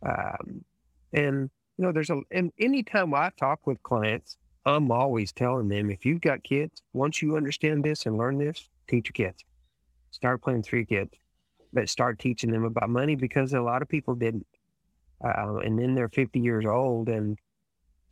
[0.05, 0.65] Um,
[1.13, 5.91] and, you know, there's a, and anytime I talk with clients, I'm always telling them
[5.91, 9.45] if you've got kids, once you understand this and learn this, teach your kids.
[10.13, 11.15] Start playing three kids,
[11.73, 14.47] but start teaching them about money because a lot of people didn't.
[15.25, 17.39] Uh, and then they're 50 years old and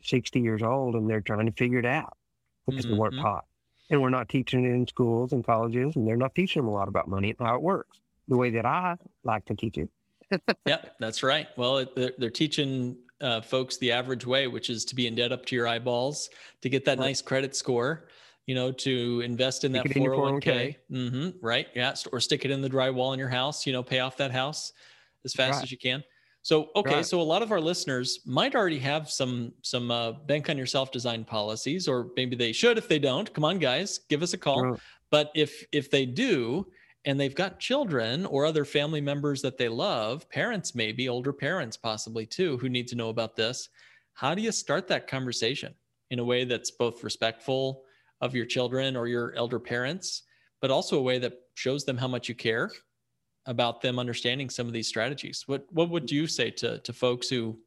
[0.03, 2.17] 60 years old and they're trying to figure it out
[2.65, 2.93] because mm-hmm.
[2.93, 3.45] they weren't taught.
[3.89, 6.73] And we're not teaching it in schools and colleges, and they're not teaching them a
[6.73, 8.95] lot about money and how it works the way that I
[9.25, 9.89] like to teach it.
[10.65, 11.47] yep, that's right.
[11.57, 15.33] Well, they're, they're teaching uh, folks the average way, which is to be in debt
[15.33, 16.29] up to your eyeballs,
[16.61, 17.07] to get that right.
[17.07, 18.07] nice credit score,
[18.45, 20.75] you know, to invest in stick that 401k.
[20.89, 21.67] Mm-hmm, right.
[21.75, 21.93] Yeah.
[22.13, 24.71] Or stick it in the drywall in your house, you know, pay off that house
[25.25, 25.63] as fast right.
[25.63, 26.03] as you can.
[26.43, 27.05] So okay, right.
[27.05, 30.91] so a lot of our listeners might already have some some uh, bank on yourself
[30.91, 32.77] design policies, or maybe they should.
[32.77, 34.63] If they don't, come on, guys, give us a call.
[34.63, 34.79] Right.
[35.11, 36.65] But if if they do,
[37.05, 41.77] and they've got children or other family members that they love, parents maybe older parents
[41.77, 43.69] possibly too, who need to know about this.
[44.13, 45.75] How do you start that conversation
[46.09, 47.83] in a way that's both respectful
[48.19, 50.23] of your children or your elder parents,
[50.59, 52.71] but also a way that shows them how much you care
[53.45, 55.43] about them understanding some of these strategies.
[55.47, 57.57] What what would you say to to folks who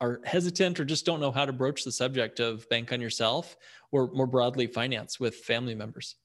[0.00, 3.56] are hesitant or just don't know how to broach the subject of bank on yourself
[3.92, 6.16] or more broadly finance with family members?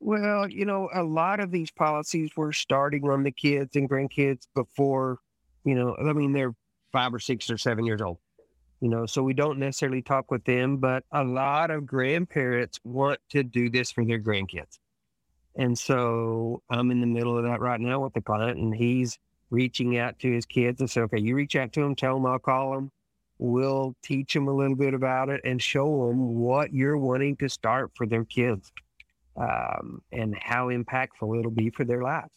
[0.00, 4.46] Well, you know, a lot of these policies were starting on the kids and grandkids
[4.54, 5.18] before,
[5.64, 6.54] you know, I mean, they're
[6.92, 8.18] five or six or seven years old,
[8.80, 13.20] you know, so we don't necessarily talk with them, but a lot of grandparents want
[13.30, 14.78] to do this for their grandkids.
[15.56, 19.18] And so I'm in the middle of that right now with the client, and he's
[19.50, 22.24] reaching out to his kids and say, okay, you reach out to them, tell them
[22.24, 22.90] I'll call them.
[23.38, 27.48] We'll teach them a little bit about it and show them what you're wanting to
[27.48, 28.72] start for their kids
[29.36, 32.30] um, and how impactful it'll be for their lives.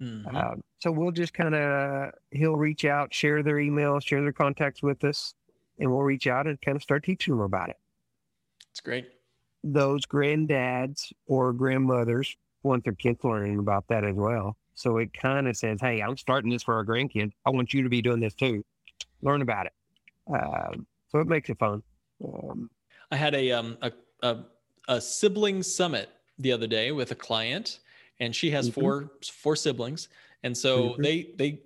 [0.00, 0.34] Mm-hmm.
[0.34, 4.82] Um, so we'll just kind of, he'll reach out, share their email, share their contacts
[4.82, 5.34] with us,
[5.78, 7.76] and we'll reach out and kind of start teaching them about it.
[8.70, 9.08] It's great.
[9.62, 14.56] Those granddads or grandmothers want their kids learning about that as well.
[14.74, 17.32] So it kind of says, hey, I'm starting this for our grandkids.
[17.44, 18.64] I want you to be doing this too.
[19.20, 19.72] Learn about it.
[20.32, 21.82] Um, so it makes it fun.
[22.24, 22.70] Um,
[23.10, 24.38] I had a, um, a, a,
[24.88, 27.80] a, sibling summit the other day with a client,
[28.20, 28.80] and she has mm-hmm.
[28.80, 30.08] four four siblings,
[30.42, 31.02] and so mm-hmm.
[31.02, 31.60] they they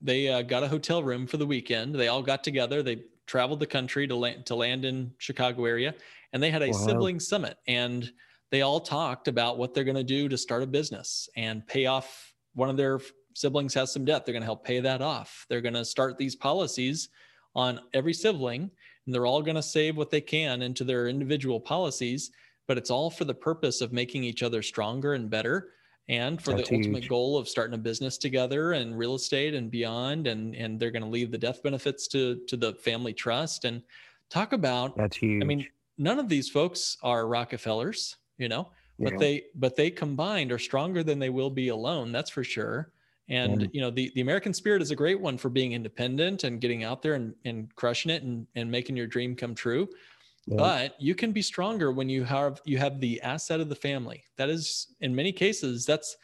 [0.00, 1.94] they uh, got a hotel room for the weekend.
[1.94, 2.82] They all got together.
[2.82, 5.94] They traveled the country to land to land in Chicago area,
[6.32, 6.72] and they had a wow.
[6.72, 8.10] sibling summit and
[8.52, 11.86] they all talked about what they're going to do to start a business and pay
[11.86, 13.00] off one of their
[13.34, 15.46] siblings has some debt they're going to help pay that off.
[15.48, 17.08] They're going to start these policies
[17.56, 18.70] on every sibling
[19.06, 22.30] and they're all going to save what they can into their individual policies
[22.68, 25.70] but it's all for the purpose of making each other stronger and better
[26.08, 29.70] and for That's the ultimate goal of starting a business together and real estate and
[29.70, 33.64] beyond and and they're going to leave the death benefits to to the family trust.
[33.64, 33.82] And
[34.28, 35.42] talk about That's huge.
[35.42, 35.66] I mean
[35.98, 38.68] none of these folks are Rockefellers you know
[38.98, 42.92] but they but they combined are stronger than they will be alone that's for sure.
[43.28, 46.60] And you know the, the american spirit is a great one for being independent and
[46.60, 49.88] getting out there and, and crushing it and, and making your dream come true.
[50.46, 50.56] Yeah.
[50.56, 54.24] but you can be stronger when you have you have the asset of the family.
[54.36, 56.16] That is in many cases that's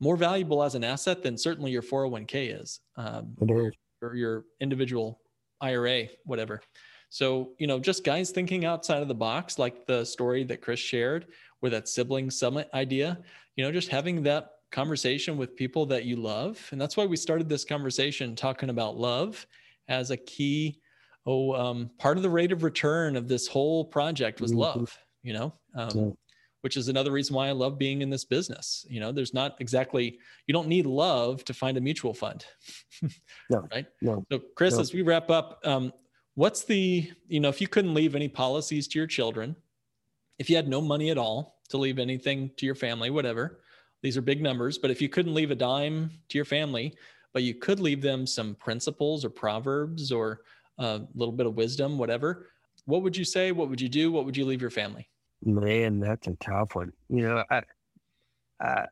[0.00, 3.72] more valuable as an asset than certainly your 401k is, um, or,
[4.02, 5.20] or your individual
[5.60, 6.60] ira whatever
[7.08, 10.80] so you know just guys thinking outside of the box like the story that chris
[10.80, 11.26] shared
[11.62, 13.18] with that sibling summit idea,
[13.56, 16.64] you know, just having that conversation with people that you love.
[16.70, 19.46] And that's why we started this conversation talking about love
[19.88, 20.80] as a key
[21.26, 24.60] oh um, part of the rate of return of this whole project was mm-hmm.
[24.60, 26.10] love you know, um, yeah.
[26.60, 28.86] which is another reason why I love being in this business.
[28.88, 32.46] You know, there's not exactly, you don't need love to find a mutual fund.
[33.50, 33.86] no, right.
[34.00, 34.24] No.
[34.30, 34.82] So, Chris, no.
[34.82, 35.92] as we wrap up, um,
[36.36, 39.56] what's the, you know, if you couldn't leave any policies to your children,
[40.38, 43.60] if you had no money at all to leave anything to your family, whatever,
[44.02, 46.94] these are big numbers, but if you couldn't leave a dime to your family,
[47.32, 50.42] but you could leave them some principles or proverbs or
[50.78, 52.50] a little bit of wisdom, whatever,
[52.84, 53.50] what would you say?
[53.50, 54.12] What would you do?
[54.12, 55.08] What would you leave your family?
[55.42, 56.92] Man, that's a tough one.
[57.08, 57.62] You know, I,
[58.60, 58.86] I,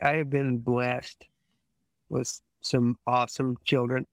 [0.00, 1.24] I have been blessed
[2.08, 4.06] with some awesome children,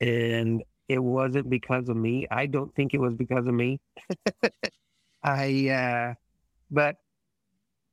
[0.00, 2.26] and it wasn't because of me.
[2.30, 3.80] I don't think it was because of me.
[5.22, 6.14] I, uh,
[6.70, 6.96] but,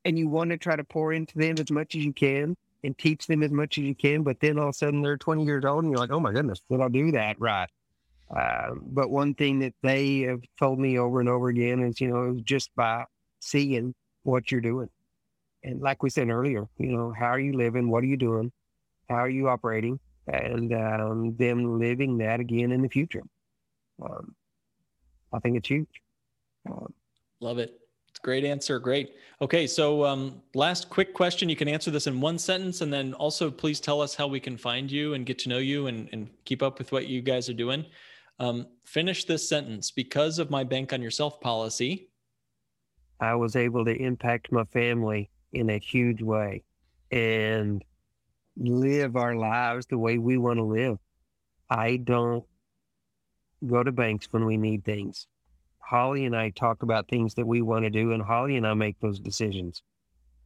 [0.06, 2.98] and you want to try to pour into them as much as you can and
[2.98, 5.44] teach them as much as you can, but then all of a sudden they're 20
[5.46, 7.70] years old and you're like, oh my goodness, did I do that right?
[8.36, 12.10] Uh, but one thing that they have told me over and over again is, you
[12.10, 13.06] know, just by
[13.40, 14.90] seeing what you're doing.
[15.64, 17.90] And like we said earlier, you know, how are you living?
[17.90, 18.52] What are you doing?
[19.10, 20.00] How are you operating?
[20.28, 23.24] And um, them living that again in the future.
[24.02, 24.36] Um,
[25.34, 25.88] I think it's huge.
[26.70, 26.94] Um,
[27.42, 27.80] Love it.
[28.10, 28.80] It's a great answer.
[28.80, 29.16] Great.
[29.42, 29.68] Okay.
[29.68, 31.50] So, um, last quick question.
[31.50, 32.82] You can answer this in one sentence.
[32.82, 35.58] And then also, please tell us how we can find you and get to know
[35.58, 37.86] you and, and keep up with what you guys are doing.
[38.40, 39.92] Um, finish this sentence.
[39.92, 42.10] Because of my bank on yourself policy,
[43.20, 46.64] I was able to impact my family in a huge way
[47.12, 47.84] and
[48.58, 50.98] live our lives the way we want to live.
[51.70, 52.44] I don't
[53.66, 55.28] go to banks when we need things.
[55.80, 58.74] Holly and I talk about things that we want to do, and Holly and I
[58.74, 59.84] make those decisions,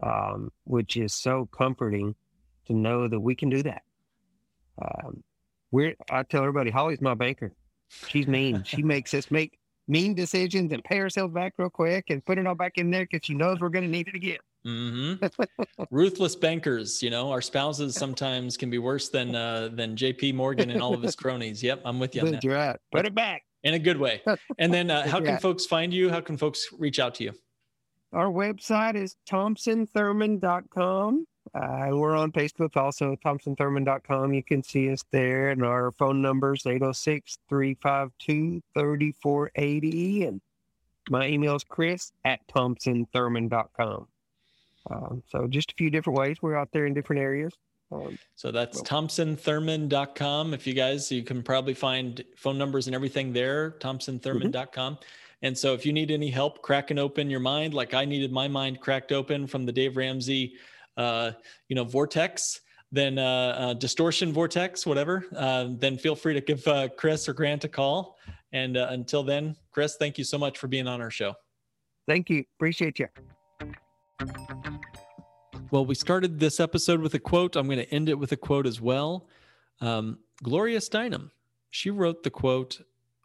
[0.01, 2.15] um, which is so comforting
[2.65, 3.83] to know that we can do that.
[4.81, 5.23] Um,
[5.71, 7.53] we're I tell everybody, Holly's my banker.
[8.07, 8.63] She's mean.
[8.63, 12.45] she makes us make mean decisions and pay ourselves back real quick and put it
[12.45, 14.39] all back in there because she knows we're going to need it again.
[14.67, 15.83] Mm-hmm.
[15.91, 20.33] Ruthless bankers, you know, our spouses sometimes can be worse than uh, than J.P.
[20.33, 21.63] Morgan and all of his cronies.
[21.63, 22.43] Yep, I'm with you on that.
[22.43, 22.75] right.
[22.91, 24.21] Put it back in a good way.
[24.57, 26.09] And then, uh, how can folks find you?
[26.09, 27.31] How can folks reach out to you?
[28.11, 31.27] Our website is thompsonthurman.com.
[31.55, 34.33] Uh, we're on Facebook also, thompsonthurman.com.
[34.33, 35.49] You can see us there.
[35.49, 40.25] And our phone number is 806 352 3480.
[40.25, 40.41] And
[41.09, 44.07] my email is chris at thompsonthurman.com.
[44.89, 46.37] Um, so just a few different ways.
[46.41, 47.53] We're out there in different areas.
[47.91, 50.53] Um, so that's well, thompsonthurman.com.
[50.53, 54.95] If you guys, you can probably find phone numbers and everything there, thompsonthurman.com.
[54.95, 55.03] Mm-hmm.
[55.43, 58.47] And so if you need any help cracking open your mind, like I needed my
[58.47, 60.55] mind cracked open from the Dave Ramsey
[60.97, 61.31] uh,
[61.69, 62.61] you know, vortex,
[62.91, 67.33] then uh, uh, distortion vortex, whatever, uh, then feel free to give uh, Chris or
[67.33, 68.17] Grant a call.
[68.51, 71.35] And uh, until then, Chris, thank you so much for being on our show.
[72.07, 72.45] Thank you.
[72.57, 73.07] Appreciate you.
[75.69, 77.55] Well, we started this episode with a quote.
[77.55, 79.27] I'm going to end it with a quote as well.
[79.81, 81.31] Um, Gloria Steinem,
[81.69, 82.81] she wrote the quote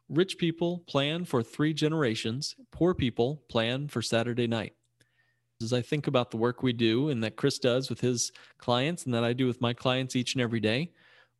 [0.09, 4.74] Rich people plan for three generations, poor people plan for Saturday night
[5.62, 9.05] as I think about the work we do and that Chris does with his clients
[9.05, 10.90] and that I do with my clients each and every day,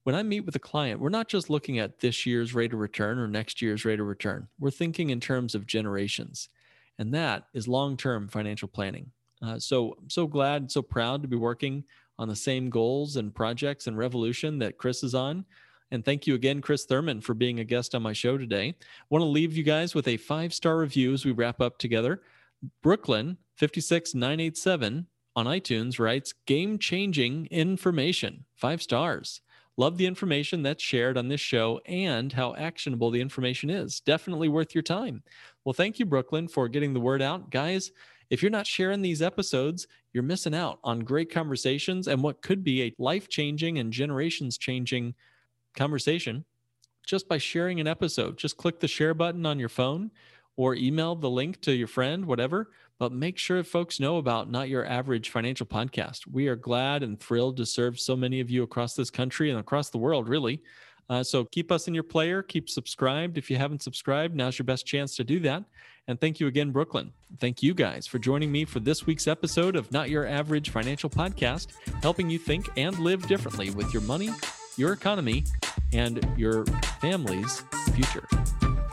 [0.05, 2.81] when I meet with a client, we're not just looking at this year's rate of
[2.81, 4.49] return or next year's rate of return.
[4.59, 6.49] We're thinking in terms of generations.
[6.99, 9.13] And that is long term financial planning.
[9.43, 11.85] Uh, so I'm so glad, and so proud to be working
[12.19, 15.45] on the same goals and projects and revolution that Chris is on.
[15.91, 18.75] And thank you again, Chris Thurman, for being a guest on my show today.
[19.11, 22.23] Want to leave you guys with a five star review as we wrap up together.
[22.83, 29.41] Brooklyn 56987 on iTunes writes game changing information, five stars.
[29.79, 34.01] Love the information that's shared on this show and how actionable the information is.
[34.01, 35.23] Definitely worth your time.
[35.65, 37.51] Well, thank you, Brooklyn, for getting the word out.
[37.51, 37.91] Guys,
[38.33, 42.65] if you're not sharing these episodes, you're missing out on great conversations and what could
[42.65, 45.15] be a life changing and generations changing
[45.77, 46.47] conversation
[47.07, 48.39] just by sharing an episode.
[48.39, 50.11] Just click the share button on your phone
[50.57, 52.71] or email the link to your friend, whatever.
[52.99, 56.21] But make sure folks know about Not Your Average Financial Podcast.
[56.27, 59.61] We are glad and thrilled to serve so many of you across this country and
[59.61, 60.63] across the world, really.
[61.11, 63.37] Uh, so keep us in your player, keep subscribed.
[63.37, 65.65] If you haven't subscribed, now's your best chance to do that.
[66.09, 67.13] And thank you again, Brooklyn.
[67.39, 71.09] Thank you guys for joining me for this week's episode of Not Your Average Financial
[71.09, 71.69] Podcast,
[72.03, 74.31] helping you think and live differently with your money,
[74.77, 75.45] your economy,
[75.93, 76.65] and your
[77.01, 77.63] family's
[77.95, 78.27] future.